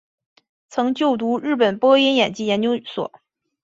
[0.67, 3.11] 曾就读日本播音演技研究所。